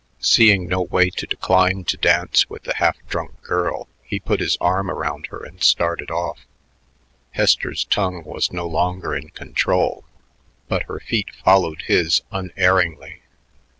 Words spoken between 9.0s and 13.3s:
in control, but her feet followed his unerringly.